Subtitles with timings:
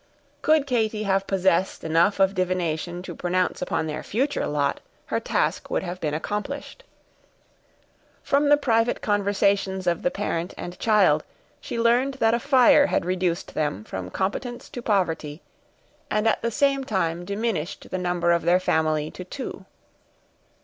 [0.41, 5.69] Could Katy have possessed enough of divination to pronounce upon their future lot, her task
[5.69, 6.83] would have been accomplished.
[8.23, 11.23] From the private conversations of the parent and child,
[11.59, 15.43] she learned that a fire had reduced them from competence to poverty,
[16.09, 19.65] and at the same time diminished the number of their family to two.